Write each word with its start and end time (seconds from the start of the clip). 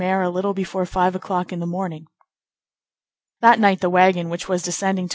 a 0.01 0.29
little 0.31 0.55
before 0.55 0.83
five 0.85 1.13
o'clock 1.13 1.53
in 1.53 1.59
the 1.59 1.65
morning. 1.67 2.07
That 3.41 3.59
night 3.59 3.81
the 3.81 3.89
wagon 3.89 4.29
which 4.29 4.49
was 4.49 4.63
descending 4.63 5.05
to 5.09 5.09
M. 5.09 5.09